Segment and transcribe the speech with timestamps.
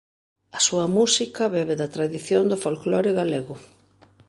[0.57, 3.55] A súa música bebe da tradición do folclore galego.